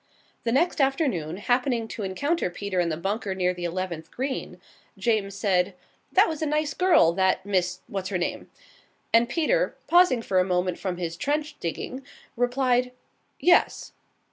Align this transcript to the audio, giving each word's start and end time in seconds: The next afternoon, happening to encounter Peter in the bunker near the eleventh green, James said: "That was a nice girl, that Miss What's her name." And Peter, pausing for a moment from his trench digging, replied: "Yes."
The 0.45 0.51
next 0.51 0.81
afternoon, 0.81 1.37
happening 1.37 1.87
to 1.89 2.01
encounter 2.01 2.49
Peter 2.49 2.79
in 2.79 2.89
the 2.89 2.97
bunker 2.97 3.35
near 3.35 3.53
the 3.53 3.65
eleventh 3.65 4.09
green, 4.09 4.59
James 4.97 5.35
said: 5.35 5.75
"That 6.11 6.27
was 6.27 6.41
a 6.41 6.47
nice 6.47 6.73
girl, 6.73 7.13
that 7.13 7.45
Miss 7.45 7.81
What's 7.85 8.09
her 8.09 8.17
name." 8.17 8.49
And 9.13 9.29
Peter, 9.29 9.75
pausing 9.85 10.23
for 10.23 10.39
a 10.39 10.43
moment 10.43 10.79
from 10.79 10.97
his 10.97 11.15
trench 11.15 11.55
digging, 11.59 12.01
replied: 12.35 12.93
"Yes." 13.39 13.91